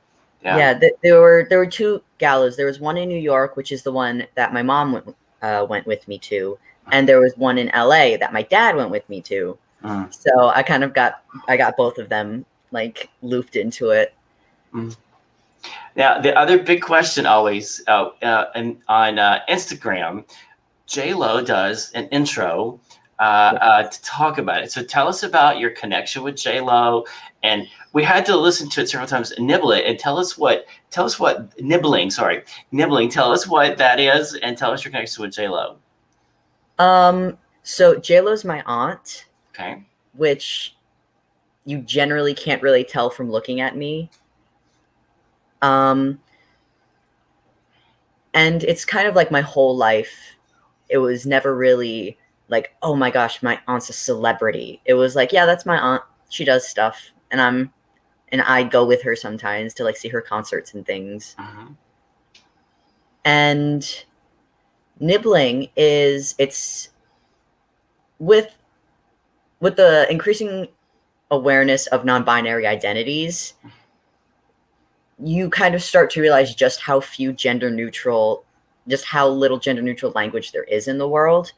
Yeah. 0.44 0.56
yeah, 0.58 0.78
th- 0.78 0.92
there 1.02 1.20
were 1.20 1.46
there 1.48 1.58
were 1.58 1.66
two 1.66 2.02
galas 2.18 2.56
there 2.56 2.66
was 2.66 2.78
one 2.78 2.96
in 2.98 3.08
new 3.08 3.18
york 3.18 3.56
which 3.56 3.72
is 3.72 3.82
the 3.82 3.92
one 3.92 4.26
that 4.34 4.52
my 4.52 4.62
mom 4.62 4.92
went, 4.92 5.16
uh, 5.40 5.66
went 5.68 5.86
with 5.86 6.06
me 6.06 6.18
to 6.18 6.58
and 6.92 7.08
there 7.08 7.18
was 7.20 7.32
one 7.36 7.56
in 7.56 7.70
la 7.74 8.16
that 8.18 8.30
my 8.32 8.42
dad 8.42 8.76
went 8.76 8.90
with 8.90 9.08
me 9.08 9.20
to 9.22 9.56
Mm. 9.82 10.08
so 10.14 10.48
i 10.54 10.62
kind 10.62 10.82
of 10.84 10.94
got 10.94 11.22
i 11.48 11.56
got 11.56 11.76
both 11.76 11.98
of 11.98 12.08
them 12.08 12.44
like 12.72 13.08
looped 13.22 13.56
into 13.56 13.90
it 13.90 14.14
Now 15.96 16.20
the 16.20 16.36
other 16.36 16.58
big 16.58 16.82
question 16.82 17.26
always 17.26 17.82
uh, 17.86 18.10
uh, 18.22 18.46
in, 18.54 18.82
on 18.88 19.18
uh, 19.18 19.40
Instagram, 19.48 20.24
J 20.86 21.14
Lo 21.14 21.40
does 21.42 21.90
an 21.94 22.08
intro 22.08 22.80
uh, 23.20 23.22
uh, 23.60 23.82
to 23.88 24.02
talk 24.02 24.38
about 24.38 24.62
it. 24.62 24.72
So 24.72 24.82
tell 24.82 25.08
us 25.08 25.22
about 25.22 25.58
your 25.58 25.70
connection 25.70 26.22
with 26.22 26.36
J 26.36 26.60
Lo, 26.60 27.04
and 27.42 27.66
we 27.92 28.02
had 28.02 28.26
to 28.26 28.36
listen 28.36 28.68
to 28.70 28.80
it 28.82 28.88
several 28.88 29.08
times, 29.08 29.30
and 29.32 29.46
nibble 29.46 29.72
it, 29.72 29.84
and 29.86 29.98
tell 29.98 30.18
us 30.18 30.36
what 30.36 30.66
tell 30.90 31.04
us 31.04 31.18
what 31.20 31.58
nibbling. 31.60 32.10
Sorry, 32.10 32.42
nibbling. 32.72 33.08
Tell 33.08 33.30
us 33.32 33.46
what 33.46 33.78
that 33.78 34.00
is, 34.00 34.34
and 34.36 34.58
tell 34.58 34.72
us 34.72 34.84
your 34.84 34.90
connection 34.90 35.22
with 35.22 35.34
J 35.34 35.48
Lo. 35.48 35.76
um 36.78 37.38
so 37.62 37.96
j-lo's 37.96 38.44
my 38.44 38.62
aunt 38.66 39.26
Okay. 39.54 39.82
which 40.14 40.74
you 41.64 41.78
generally 41.78 42.34
can't 42.34 42.60
really 42.62 42.84
tell 42.84 43.08
from 43.08 43.30
looking 43.30 43.60
at 43.60 43.74
me. 43.76 44.10
Um, 45.62 46.20
and 48.34 48.62
it's 48.64 48.84
kind 48.84 49.08
of 49.08 49.14
like 49.16 49.30
my 49.30 49.40
whole 49.40 49.74
life. 49.76 50.36
It 50.90 50.98
was 50.98 51.24
never 51.24 51.54
really 51.56 52.18
like, 52.54 52.74
oh 52.82 52.94
my 52.94 53.10
gosh, 53.10 53.42
my 53.42 53.58
aunt's 53.66 53.90
a 53.90 53.92
celebrity. 53.92 54.80
It 54.84 54.94
was 54.94 55.16
like, 55.16 55.32
yeah, 55.32 55.46
that's 55.46 55.66
my 55.66 55.78
aunt. 55.78 56.02
She 56.28 56.44
does 56.44 56.66
stuff, 56.66 57.10
and 57.30 57.40
I'm, 57.40 57.72
and 58.28 58.42
I 58.42 58.62
go 58.62 58.86
with 58.86 59.02
her 59.02 59.16
sometimes 59.16 59.74
to 59.74 59.84
like 59.84 59.96
see 59.96 60.08
her 60.08 60.20
concerts 60.20 60.74
and 60.74 60.86
things. 60.86 61.36
Mhm. 61.38 61.76
And 63.24 64.04
nibbling 65.00 65.68
is 65.76 66.34
it's 66.38 66.90
with 68.18 68.56
with 69.60 69.76
the 69.76 70.06
increasing 70.10 70.68
awareness 71.30 71.86
of 71.88 72.04
non-binary 72.04 72.66
identities 72.66 73.54
you 75.18 75.48
kind 75.48 75.74
of 75.74 75.82
start 75.82 76.10
to 76.10 76.20
realize 76.20 76.54
just 76.54 76.80
how 76.80 77.00
few 77.00 77.32
gender 77.32 77.70
neutral 77.70 78.44
just 78.88 79.04
how 79.04 79.26
little 79.28 79.58
gender 79.58 79.82
neutral 79.82 80.12
language 80.14 80.52
there 80.52 80.64
is 80.64 80.86
in 80.86 80.98
the 80.98 81.08
world 81.08 81.52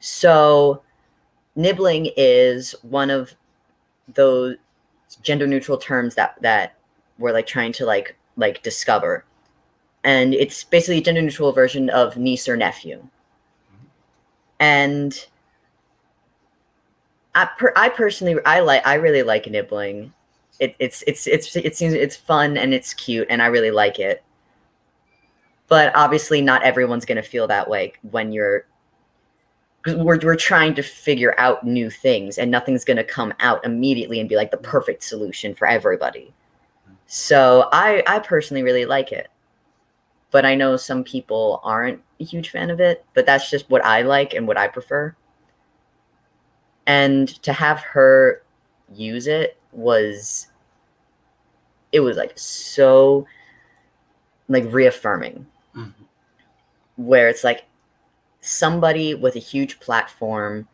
so 0.00 0.82
nibbling 1.56 2.10
is 2.16 2.74
one 2.82 3.10
of 3.10 3.34
those 4.14 4.56
gender 5.22 5.46
neutral 5.46 5.78
terms 5.78 6.14
that 6.14 6.40
that 6.42 6.74
we're 7.18 7.32
like 7.32 7.46
trying 7.46 7.72
to 7.72 7.84
like 7.86 8.16
like 8.36 8.62
discover 8.62 9.24
and 10.04 10.34
it's 10.34 10.64
basically 10.64 10.98
a 10.98 11.02
gender 11.02 11.22
neutral 11.22 11.52
version 11.52 11.90
of 11.90 12.16
niece 12.16 12.48
or 12.48 12.56
nephew 12.56 13.02
and 14.60 15.26
I, 17.34 17.48
per, 17.58 17.72
I 17.76 17.88
personally 17.88 18.36
I 18.44 18.60
like 18.60 18.86
I 18.86 18.94
really 18.94 19.22
like 19.22 19.46
nibbling. 19.46 20.12
It, 20.58 20.76
it's 20.78 21.02
it's 21.06 21.26
it's 21.26 21.56
it 21.56 21.76
seems 21.76 21.94
it's 21.94 22.16
fun 22.16 22.56
and 22.56 22.74
it's 22.74 22.92
cute 22.94 23.26
and 23.30 23.40
I 23.42 23.46
really 23.46 23.70
like 23.70 23.98
it. 23.98 24.22
But 25.68 25.94
obviously, 25.94 26.42
not 26.42 26.62
everyone's 26.62 27.04
gonna 27.04 27.22
feel 27.22 27.46
that 27.48 27.68
way 27.68 27.94
when 28.10 28.32
you're. 28.32 28.66
We're 29.86 30.18
we're 30.18 30.36
trying 30.36 30.74
to 30.74 30.82
figure 30.82 31.34
out 31.38 31.64
new 31.64 31.88
things 31.90 32.36
and 32.38 32.50
nothing's 32.50 32.84
gonna 32.84 33.04
come 33.04 33.32
out 33.40 33.64
immediately 33.64 34.20
and 34.20 34.28
be 34.28 34.36
like 34.36 34.50
the 34.50 34.56
perfect 34.58 35.02
solution 35.02 35.54
for 35.54 35.66
everybody. 35.66 36.32
So 37.06 37.68
I 37.72 38.02
I 38.06 38.18
personally 38.18 38.62
really 38.62 38.84
like 38.84 39.10
it, 39.12 39.28
but 40.30 40.44
I 40.44 40.54
know 40.54 40.76
some 40.76 41.02
people 41.02 41.60
aren't 41.64 42.00
a 42.20 42.24
huge 42.24 42.50
fan 42.50 42.70
of 42.70 42.78
it. 42.80 43.04
But 43.14 43.24
that's 43.26 43.50
just 43.50 43.70
what 43.70 43.84
I 43.84 44.02
like 44.02 44.34
and 44.34 44.46
what 44.46 44.58
I 44.58 44.68
prefer 44.68 45.14
and 46.86 47.28
to 47.42 47.52
have 47.52 47.80
her 47.80 48.42
use 48.94 49.26
it 49.26 49.56
was 49.72 50.48
it 51.92 52.00
was 52.00 52.16
like 52.16 52.32
so 52.36 53.26
like 54.48 54.64
reaffirming 54.72 55.46
Mhm. 55.76 55.92
where 56.96 57.28
it's 57.28 57.44
like 57.44 57.64
somebody 58.40 59.14
with 59.14 59.36
a 59.36 59.40
huge 59.40 59.80
platform 59.80 60.66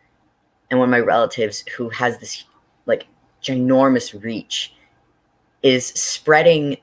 and 0.70 0.78
one 0.78 0.88
of 0.88 0.90
my 0.90 1.00
relatives 1.00 1.64
who 1.76 1.88
has 1.88 2.18
this 2.18 2.44
like 2.87 3.06
ginormous 3.42 4.20
reach 4.23 4.75
is 5.62 5.87
spreading 5.88 6.76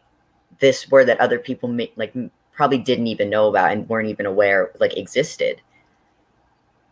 this 0.59 0.89
word 0.89 1.07
that 1.07 1.19
other 1.19 1.39
people 1.39 1.69
may 1.69 1.91
like 1.95 2.13
probably 2.51 2.77
didn't 2.77 3.07
even 3.07 3.29
know 3.29 3.47
about 3.47 3.71
and 3.71 3.87
weren't 3.89 4.09
even 4.09 4.25
aware 4.25 4.71
like 4.79 4.95
existed 4.97 5.61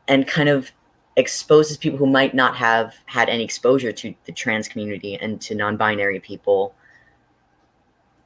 and 0.07 0.27
kind 0.27 0.50
of 0.50 0.71
exposes 1.17 1.77
people 1.77 2.00
who 2.00 2.07
might 2.07 2.33
not 2.33 2.55
have 2.55 2.95
had 3.05 3.29
any 3.29 3.43
exposure 3.43 3.91
to 3.91 4.13
the 4.25 4.31
trans 4.31 4.67
community 4.67 5.15
and 5.15 5.41
to 5.41 5.53
non-binary 5.53 6.19
people 6.19 6.74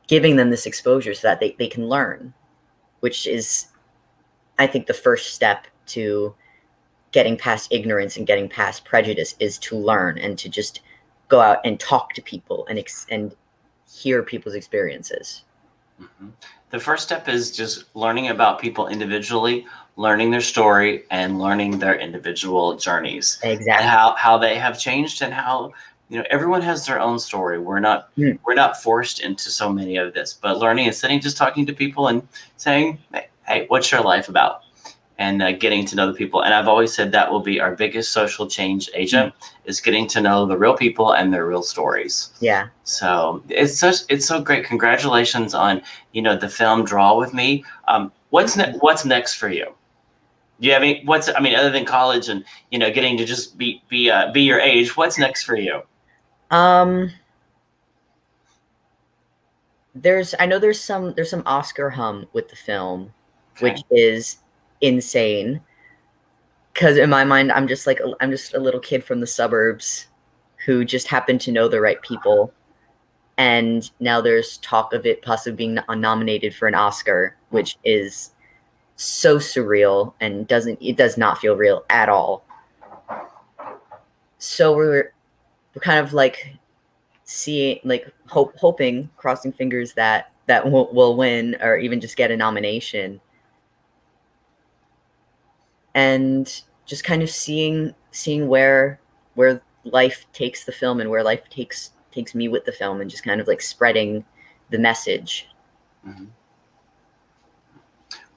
giving 0.07 0.36
them 0.36 0.51
this 0.51 0.67
exposure 0.67 1.13
so 1.13 1.27
that 1.27 1.39
they, 1.39 1.55
they 1.57 1.67
can 1.67 1.88
learn 1.88 2.34
which 3.00 3.27
is 3.27 3.67
i 4.59 4.67
think 4.67 4.88
the 4.88 4.93
first 4.93 5.33
step 5.33 5.67
to 5.88 6.33
getting 7.12 7.38
past 7.38 7.71
ignorance 7.71 8.17
and 8.17 8.27
getting 8.27 8.50
past 8.50 8.83
prejudice 8.85 9.35
is 9.39 9.57
to 9.57 9.75
learn 9.77 10.17
and 10.17 10.38
to 10.38 10.50
just 10.50 10.81
go 11.29 11.39
out 11.41 11.59
and 11.65 11.79
talk 11.79 12.13
to 12.13 12.21
people 12.21 12.65
and 12.69 12.77
ex- 12.79 13.07
and 13.09 13.35
hear 13.91 14.21
people's 14.24 14.55
experiences 14.55 15.43
Mhm. 16.01 16.31
The 16.71 16.79
first 16.79 17.05
step 17.05 17.29
is 17.29 17.51
just 17.55 17.85
learning 17.95 18.27
about 18.27 18.59
people 18.59 18.89
individually, 18.89 19.65
learning 19.95 20.29
their 20.29 20.41
story, 20.41 21.05
and 21.09 21.39
learning 21.39 21.79
their 21.79 21.95
individual 21.97 22.75
journeys. 22.75 23.39
exactly 23.43 23.88
how 23.88 24.13
how 24.15 24.38
they 24.38 24.55
have 24.57 24.77
changed 24.77 25.21
and 25.21 25.33
how 25.33 25.71
you 26.09 26.17
know 26.19 26.25
everyone 26.29 26.62
has 26.62 26.85
their 26.85 27.00
own 27.00 27.17
story 27.17 27.59
we're 27.59 27.79
not 27.79 28.13
Mm. 28.17 28.38
we're 28.45 28.55
not 28.55 28.75
forced 28.83 29.21
into 29.21 29.50
so 29.50 29.71
many 29.71 29.95
of 29.95 30.13
this 30.13 30.33
but 30.33 30.57
learning 30.59 30.85
and 30.88 30.93
sitting 30.95 31.21
just 31.21 31.38
talking 31.38 31.65
to 31.65 31.71
people 31.74 32.09
and 32.09 32.27
saying 32.57 32.97
hey, 33.13 33.27
hey 33.48 33.66
what's 33.68 33.92
your 33.92 34.02
life 34.02 34.30
about? 34.30 34.62
And 35.18 35.42
uh, 35.42 35.54
getting 35.54 35.86
to 35.86 35.96
know 35.96 36.08
the 36.08 36.14
people. 36.14 36.44
And 36.44 36.54
i've 36.54 36.68
always 36.68 36.94
said 36.94 37.12
that 37.14 37.32
will 37.32 37.40
be 37.40 37.60
our 37.60 37.75
biggest 37.75 38.12
social 38.12 38.48
change 38.48 38.90
agent 38.94 39.34
is 39.64 39.80
getting 39.80 40.08
to 40.08 40.22
know 40.22 40.46
the 40.46 40.58
real 40.58 40.75
people 40.75 41.14
and 41.14 41.34
their 41.34 41.46
real 41.46 41.64
stories. 41.64 42.32
Yeah. 42.40 42.68
So 42.84 43.44
it's 43.50 43.80
such 43.80 43.98
it's 44.10 44.25
so 44.25 44.42
great. 44.42 44.66
Congratulations 44.66 45.54
on 45.54 45.82
you 46.12 46.22
know 46.22 46.36
the 46.36 46.50
film 46.50 46.84
draw 46.84 47.18
with 47.18 47.34
me. 47.34 47.64
Um, 47.88 48.12
what's 48.30 48.58
ne- 48.58 48.74
what's 48.80 49.06
next 49.06 49.36
for 49.36 49.50
you? 49.50 49.74
Do 50.60 50.68
you 50.68 50.74
have 50.74 50.84
any? 50.84 51.04
What's 51.04 51.30
I 51.30 51.40
mean, 51.40 51.56
other 51.56 51.70
than 51.70 51.86
college 51.86 52.30
and 52.30 52.46
you 52.72 52.80
know 52.80 52.92
getting 52.92 53.18
to 53.18 53.25
just 53.25 53.58
be 53.58 53.82
be 53.90 54.10
uh, 54.10 54.32
be 54.32 54.44
your 54.44 54.60
age, 54.60 54.96
what's 54.96 55.18
next 55.18 55.44
for 55.44 55.56
you? 55.56 55.82
Um, 56.50 57.12
there's 59.94 60.34
I 60.40 60.46
know 60.46 60.60
there's 60.60 60.80
some 60.80 61.14
there's 61.16 61.30
some 61.30 61.44
Oscar 61.46 61.92
hum 61.92 62.28
with 62.32 62.50
the 62.50 62.56
film, 62.56 63.14
Okay. 63.57 63.71
which 63.71 63.81
is 63.91 64.38
insane. 64.81 65.62
Because 66.74 66.97
in 66.97 67.09
my 67.09 67.24
mind, 67.24 67.51
I'm 67.51 67.67
just 67.67 67.88
like 67.88 68.00
I'm 68.19 68.31
just 68.31 68.53
a 68.53 68.59
little 68.59 68.81
kid 68.81 69.03
from 69.03 69.21
the 69.21 69.27
suburbs 69.27 70.07
who 70.65 70.83
just 70.83 71.07
happened 71.07 71.39
to 71.41 71.51
know 71.51 71.67
the 71.69 71.79
right 71.79 72.01
people, 72.01 72.53
and 73.38 73.89
now 74.00 74.19
there's 74.19 74.57
talk 74.57 74.93
of 74.93 75.05
it 75.05 75.21
possibly 75.21 75.55
being 75.55 75.79
nominated 75.89 76.53
for 76.53 76.67
an 76.67 76.75
Oscar, 76.75 77.38
which 77.50 77.77
is 77.85 78.31
so 78.97 79.38
surreal 79.38 80.13
and 80.21 80.47
doesn't 80.47 80.77
it 80.81 80.97
does 80.97 81.17
not 81.17 81.38
feel 81.38 81.55
real 81.55 81.85
at 81.89 82.09
all. 82.09 82.45
So 84.38 84.75
we're 84.75 85.13
we're 85.74 85.81
kind 85.81 86.05
of 86.05 86.13
like 86.13 86.55
seeing 87.24 87.79
like 87.83 88.12
hope 88.27 88.57
hoping 88.57 89.09
crossing 89.17 89.51
fingers 89.51 89.93
that 89.93 90.31
that 90.47 90.69
will, 90.69 90.93
will 90.93 91.15
win 91.15 91.55
or 91.62 91.77
even 91.77 92.00
just 92.00 92.15
get 92.17 92.31
a 92.31 92.38
nomination 92.38 93.19
and 95.96 96.62
just 96.86 97.04
kind 97.04 97.24
of 97.24 97.30
seeing 97.30 97.96
seeing 98.12 98.48
where 98.48 99.00
where 99.34 99.62
life 99.86 100.28
takes 100.34 100.66
the 100.66 100.72
film 100.72 101.00
and 101.00 101.10
where 101.10 101.24
life 101.24 101.50
takes 101.50 101.92
takes 102.12 102.36
me 102.36 102.48
with 102.48 102.66
the 102.66 102.72
film 102.72 103.02
and 103.02 103.10
just 103.10 103.24
kind 103.24 103.42
of 103.42 103.48
like 103.48 103.62
spreading 103.62 104.24
the 104.70 104.78
message 104.78 105.48
Mhm. 106.08 106.28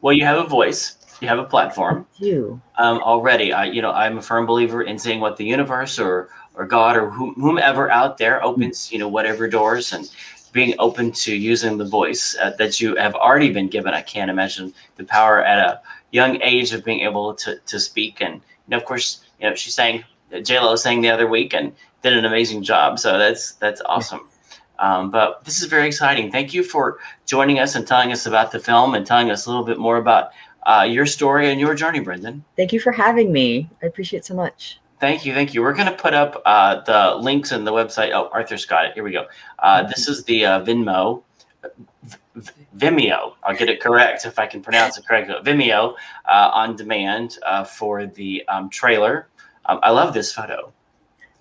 Well, 0.01 0.15
you 0.15 0.25
have 0.25 0.39
a 0.39 0.49
voice, 0.49 0.97
you 1.21 1.29
have 1.29 1.39
a 1.39 1.45
platform 1.45 2.07
you 2.19 2.61
um, 2.79 2.99
already. 3.03 3.53
I, 3.53 3.65
you 3.65 3.83
know, 3.83 3.93
I'm 3.93 4.19
a 4.19 4.23
firm 4.23 4.47
believer 4.47 4.83
in 4.83 4.99
seeing 4.99 5.21
what 5.21 5.37
the 5.37 5.45
universe 5.45 5.99
or 5.99 6.31
or 6.55 6.67
God 6.67 6.97
or 6.97 7.11
whom, 7.11 7.35
whomever 7.35 7.91
out 7.91 8.19
there 8.19 8.43
opens, 8.43 8.91
you 8.91 8.99
know, 8.99 9.09
whatever 9.09 9.49
doors 9.49 9.93
and 9.93 10.11
being 10.53 10.75
open 10.79 11.13
to 11.13 11.35
using 11.35 11.77
the 11.77 11.85
voice 11.85 12.37
uh, 12.41 12.51
that 12.59 12.81
you 12.81 12.97
have 12.97 13.15
already 13.15 13.53
been 13.53 13.69
given. 13.69 13.93
I 13.93 14.03
can't 14.03 14.31
imagine 14.31 14.73
the 14.97 15.05
power 15.05 15.45
at 15.45 15.59
a 15.59 15.81
young 16.11 16.41
age 16.43 16.73
of 16.73 16.85
being 16.85 17.01
able 17.01 17.35
to 17.35 17.59
to 17.67 17.81
speak. 17.81 18.21
And 18.21 18.35
you 18.35 18.41
know, 18.69 18.77
of 18.77 18.85
course, 18.85 19.25
you 19.41 19.49
know, 19.49 19.55
she 19.55 19.71
sang 19.71 20.05
J 20.43 20.59
Lo 20.61 20.77
sang 20.77 21.01
the 21.01 21.11
other 21.11 21.27
week 21.27 21.55
and 21.55 21.73
did 22.03 22.13
an 22.13 22.25
amazing 22.25 22.63
job. 22.63 22.99
So 22.99 23.19
that's 23.19 23.53
that's 23.53 23.81
awesome. 23.87 24.29
Um, 24.79 25.11
but 25.11 25.45
this 25.45 25.61
is 25.61 25.67
very 25.69 25.89
exciting. 25.89 26.31
Thank 26.31 26.55
you 26.55 26.63
for 26.63 26.99
joining 27.27 27.59
us 27.59 27.75
and 27.75 27.87
telling 27.87 28.13
us 28.13 28.27
about 28.27 28.53
the 28.53 28.61
film 28.61 28.95
and 28.95 29.05
telling 29.05 29.31
us 29.31 29.47
a 29.47 29.51
little 29.51 29.65
bit 29.65 29.79
more 29.79 29.97
about 29.97 30.31
uh, 30.67 30.87
your 30.89 31.07
story 31.07 31.51
and 31.51 31.59
your 31.59 31.75
journey, 31.75 31.99
Brendon. 32.01 32.45
thank 32.57 32.73
you 32.73 32.81
for 32.81 32.93
having 32.93 33.33
me 33.33 33.71
i 33.83 33.87
appreciate 33.87 34.19
it 34.19 34.25
so 34.27 34.35
much 34.35 34.79
Thank 35.01 35.25
you, 35.25 35.33
thank 35.33 35.55
you. 35.55 35.63
We're 35.63 35.75
going 35.75 35.87
to 35.87 35.95
put 35.95 36.13
up 36.13 36.43
uh, 36.45 36.81
the 36.81 37.15
links 37.23 37.53
in 37.53 37.65
the 37.65 37.71
website. 37.71 38.11
Oh, 38.13 38.29
Arthur's 38.33 38.67
got 38.67 38.85
it. 38.85 38.95
Here 38.95 39.05
we 39.05 39.13
go. 39.13 39.27
Uh, 39.61 39.85
this 39.85 40.09
is 40.09 40.25
the 40.25 40.45
uh, 40.45 40.65
Venmo, 40.65 41.23
Vimeo. 42.77 43.35
I'll 43.43 43.57
get 43.57 43.69
it 43.69 43.81
correct 43.81 44.25
if 44.25 44.39
I 44.39 44.47
can 44.47 44.63
pronounce 44.63 44.99
it 44.99 45.07
correctly. 45.07 45.35
Vimeo 45.43 45.95
uh, 46.27 46.51
on 46.53 46.77
demand 46.77 47.39
uh, 47.45 47.65
for 47.65 48.07
the 48.07 48.47
um, 48.49 48.71
trailer. 48.71 49.29
Um, 49.67 49.81
I 49.83 49.91
love 49.91 50.15
this 50.15 50.33
photo. 50.33 50.73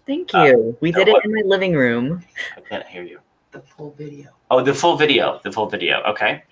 thank 0.06 0.34
Uh, 0.34 0.44
you 0.44 0.78
we 0.82 0.92
so 0.92 1.00
did 1.00 1.08
it 1.10 1.12
what- 1.14 1.26
in 1.26 1.34
my 1.34 1.42
living 1.46 1.74
room 1.76 2.24
I 2.56 2.62
can't 2.62 2.86
hear 2.88 3.04
you. 3.04 3.20
the 3.52 3.62
full 3.62 3.92
video. 3.98 4.30
Oh, 4.50 4.62
the 4.62 4.74
full 4.74 4.96
video. 4.98 5.40
The 5.44 5.52
full 5.52 5.68
video. 5.70 6.02
Okay. 6.04 6.44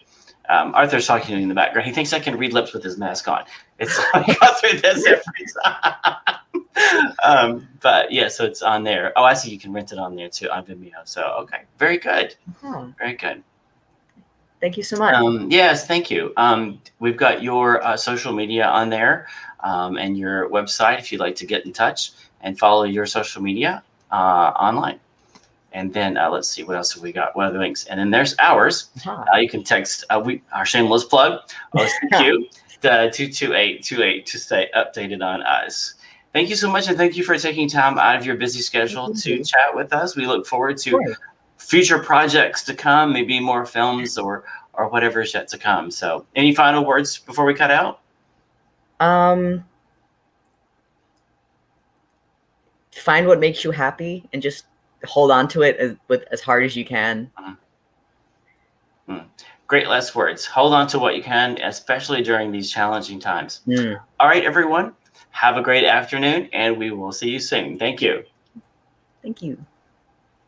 Um, 0.48 0.76
Arthur's 0.76 1.08
talking 1.08 1.30
to 1.30 1.36
me 1.38 1.42
in 1.44 1.50
the 1.50 1.56
background. 1.56 1.88
He 1.88 1.94
thinks 1.94 2.14
I 2.14 2.20
can 2.20 2.38
read 2.38 2.54
lips 2.54 2.72
with 2.74 2.84
his 2.84 2.98
mask 3.00 3.28
on. 3.28 3.44
It's 3.80 3.98
I 4.14 4.22
go 4.40 4.48
through 4.60 4.80
this 4.80 5.06
every 5.08 5.46
time. 5.64 6.36
um, 7.26 7.68
but 7.82 8.12
yeah, 8.12 8.28
so 8.28 8.46
it's 8.46 8.62
on 8.62 8.84
there. 8.84 9.12
Oh, 9.16 9.24
I 9.24 9.34
see. 9.34 9.50
You 9.50 9.58
can 9.58 9.74
rent 9.74 9.92
it 9.92 9.98
on 9.98 10.16
there 10.16 10.30
too 10.30 10.50
on 10.52 10.64
Vimeo. 10.66 11.02
So 11.06 11.24
okay, 11.42 11.62
very 11.80 11.98
good, 11.98 12.36
Huh. 12.62 12.88
very 13.00 13.16
good. 13.16 13.44
Thank 14.66 14.78
you 14.78 14.84
so 14.84 14.98
much 14.98 15.14
Um, 15.14 15.48
yes, 15.52 15.86
thank 15.86 16.10
you. 16.10 16.34
Um, 16.38 16.82
we've 17.00 17.18
got 17.18 17.44
your 17.44 17.86
uh, 17.86 17.96
social 17.96 18.34
media 18.34 18.66
on 18.66 18.90
there 18.90 19.28
um, 19.60 19.96
and 19.98 20.18
your 20.18 20.50
website 20.50 20.98
if 20.98 21.12
you'd 21.12 21.22
like 21.22 21.36
to 21.36 21.46
get 21.46 21.68
in 21.68 21.72
touch 21.72 22.14
and 22.42 22.58
follow 22.58 22.84
your 22.84 23.06
social 23.06 23.44
media 23.44 23.84
uh, 24.12 24.52
online. 24.70 25.00
And 25.72 25.94
then 25.94 26.18
uh, 26.18 26.32
let's 26.32 26.50
see 26.50 26.64
what 26.64 26.78
else 26.78 26.94
have 26.94 27.04
we 27.04 27.12
got. 27.12 27.36
What 27.36 27.46
are 27.46 27.52
the 27.52 27.60
links? 27.60 27.86
And 27.86 28.00
then 28.00 28.10
there's 28.10 28.34
ours. 28.40 28.90
Huh. 29.04 29.24
Uh, 29.32 29.38
you 29.38 29.48
can 29.48 29.64
text 29.64 30.04
uh, 30.10 30.20
we 30.26 30.42
our 30.52 30.66
shameless 30.66 31.04
plug 31.04 31.42
OCQ 31.76 32.50
to 32.82 33.12
two 33.12 33.28
two 33.28 33.54
eight 33.54 33.84
two 33.84 34.02
eight 34.02 34.26
to 34.28 34.40
stay 34.40 34.68
updated 34.76 35.22
on 35.24 35.44
us. 35.44 35.94
Thank 36.34 36.50
you 36.50 36.56
so 36.56 36.72
much, 36.72 36.88
and 36.88 36.98
thank 36.98 37.16
you 37.16 37.24
for 37.24 37.38
taking 37.38 37.70
time 37.70 38.00
out 38.00 38.16
of 38.16 38.26
your 38.26 38.36
busy 38.36 38.62
schedule 38.62 39.14
to 39.14 39.44
chat 39.44 39.76
with 39.76 39.94
us. 39.94 40.16
We 40.16 40.26
look 40.26 40.48
forward 40.48 40.78
to 40.80 40.90
Sure. 40.90 41.18
Future 41.66 42.00
projects 42.00 42.64
to 42.64 42.74
come, 42.74 43.12
maybe 43.12 43.40
more 43.40 43.66
films 43.66 44.18
or 44.18 44.44
or 44.74 44.90
whatever 44.90 45.22
is 45.22 45.34
yet 45.34 45.48
to 45.50 45.58
come. 45.58 45.90
So, 45.90 46.26
any 46.36 46.54
final 46.54 46.86
words 46.86 47.18
before 47.18 47.46
we 47.46 47.54
cut 47.54 47.72
out? 47.72 48.02
Um, 49.00 49.64
find 52.92 53.28
what 53.28 53.40
makes 53.40 53.64
you 53.64 53.72
happy 53.72 54.28
and 54.34 54.42
just 54.42 54.66
hold 55.06 55.32
on 55.32 55.48
to 55.50 55.62
it 55.62 55.78
as 55.78 55.96
with 56.08 56.24
as 56.32 56.42
hard 56.42 56.64
as 56.64 56.76
you 56.76 56.86
can. 56.86 57.32
Great 59.68 59.88
last 59.88 60.14
words. 60.14 60.46
Hold 60.46 60.74
on 60.76 60.86
to 60.88 61.00
what 61.00 61.16
you 61.16 61.24
can, 61.24 61.60
especially 61.64 62.22
during 62.22 62.52
these 62.52 62.72
challenging 62.72 63.20
times. 63.20 63.62
Mm. 63.68 64.00
All 64.20 64.28
right, 64.28 64.44
everyone. 64.44 64.94
Have 65.32 65.58
a 65.58 65.62
great 65.62 65.84
afternoon, 65.84 66.50
and 66.54 66.78
we 66.78 66.92
will 66.92 67.12
see 67.12 67.30
you 67.30 67.40
soon. 67.40 67.80
Thank 67.80 68.00
you. 68.00 68.24
Thank 69.24 69.42
you. 69.42 69.58